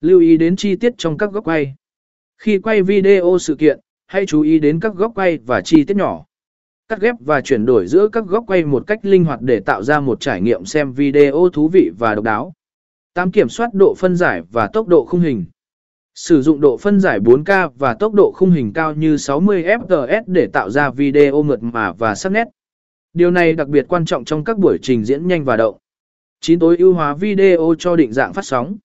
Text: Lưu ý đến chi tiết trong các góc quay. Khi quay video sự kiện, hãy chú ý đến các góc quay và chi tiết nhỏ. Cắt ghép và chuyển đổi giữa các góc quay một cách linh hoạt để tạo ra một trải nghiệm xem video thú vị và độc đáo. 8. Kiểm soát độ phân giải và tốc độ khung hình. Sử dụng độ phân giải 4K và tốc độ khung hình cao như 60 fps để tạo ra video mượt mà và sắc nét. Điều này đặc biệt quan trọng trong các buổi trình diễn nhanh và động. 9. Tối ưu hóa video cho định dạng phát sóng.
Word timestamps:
Lưu 0.00 0.20
ý 0.20 0.36
đến 0.36 0.56
chi 0.56 0.76
tiết 0.76 0.92
trong 0.98 1.18
các 1.18 1.32
góc 1.32 1.44
quay. 1.44 1.74
Khi 2.38 2.58
quay 2.58 2.82
video 2.82 3.38
sự 3.40 3.54
kiện, 3.54 3.80
hãy 4.06 4.26
chú 4.26 4.40
ý 4.40 4.58
đến 4.58 4.80
các 4.80 4.94
góc 4.94 5.12
quay 5.14 5.38
và 5.38 5.60
chi 5.60 5.84
tiết 5.84 5.96
nhỏ. 5.96 6.24
Cắt 6.88 7.00
ghép 7.00 7.14
và 7.20 7.40
chuyển 7.40 7.66
đổi 7.66 7.86
giữa 7.86 8.08
các 8.08 8.26
góc 8.26 8.44
quay 8.46 8.64
một 8.64 8.86
cách 8.86 8.98
linh 9.02 9.24
hoạt 9.24 9.40
để 9.42 9.60
tạo 9.60 9.82
ra 9.82 10.00
một 10.00 10.20
trải 10.20 10.40
nghiệm 10.40 10.64
xem 10.64 10.92
video 10.92 11.48
thú 11.52 11.68
vị 11.68 11.90
và 11.98 12.14
độc 12.14 12.24
đáo. 12.24 12.52
8. 13.14 13.32
Kiểm 13.32 13.48
soát 13.48 13.74
độ 13.74 13.94
phân 13.98 14.16
giải 14.16 14.42
và 14.52 14.66
tốc 14.72 14.88
độ 14.88 15.04
khung 15.08 15.20
hình. 15.20 15.44
Sử 16.14 16.42
dụng 16.42 16.60
độ 16.60 16.76
phân 16.76 17.00
giải 17.00 17.20
4K 17.20 17.70
và 17.78 17.94
tốc 17.94 18.14
độ 18.14 18.32
khung 18.36 18.50
hình 18.50 18.72
cao 18.72 18.94
như 18.94 19.16
60 19.16 19.62
fps 19.62 20.22
để 20.26 20.46
tạo 20.46 20.70
ra 20.70 20.90
video 20.90 21.42
mượt 21.42 21.62
mà 21.62 21.92
và 21.92 22.14
sắc 22.14 22.32
nét. 22.32 22.48
Điều 23.12 23.30
này 23.30 23.52
đặc 23.52 23.68
biệt 23.68 23.84
quan 23.88 24.04
trọng 24.04 24.24
trong 24.24 24.44
các 24.44 24.58
buổi 24.58 24.78
trình 24.82 25.04
diễn 25.04 25.26
nhanh 25.26 25.44
và 25.44 25.56
động. 25.56 25.76
9. 26.40 26.58
Tối 26.58 26.76
ưu 26.76 26.94
hóa 26.94 27.14
video 27.14 27.74
cho 27.78 27.96
định 27.96 28.12
dạng 28.12 28.32
phát 28.32 28.44
sóng. 28.44 28.76